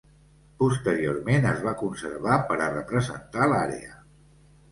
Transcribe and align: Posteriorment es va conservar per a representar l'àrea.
Posteriorment 0.61 1.45
es 1.49 1.59
va 1.65 1.73
conservar 1.81 2.39
per 2.47 2.57
a 2.59 2.69
representar 2.77 3.51
l'àrea. 3.53 3.95